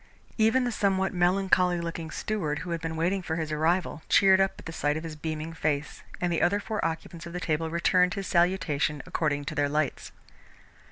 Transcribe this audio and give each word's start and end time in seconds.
Even 0.39 0.63
the 0.63 0.71
somewhat 0.71 1.13
melancholy 1.13 1.79
looking 1.79 2.09
steward, 2.09 2.57
who 2.65 2.71
had 2.71 2.81
been 2.81 2.95
waiting 2.95 3.21
for 3.21 3.35
his 3.35 3.51
arrival, 3.51 4.01
cheered 4.09 4.41
up 4.41 4.53
at 4.57 4.65
the 4.65 4.71
sight 4.73 4.97
of 4.97 5.03
his 5.03 5.15
beaming 5.15 5.53
face, 5.53 6.01
and 6.19 6.33
the 6.33 6.41
other 6.41 6.59
four 6.59 6.83
occupants 6.83 7.27
of 7.27 7.33
the 7.33 7.39
table 7.39 7.69
returned 7.69 8.15
his 8.15 8.25
salutation 8.25 9.03
according 9.05 9.45
to 9.45 9.53
their 9.53 9.69
lights. 9.69 10.11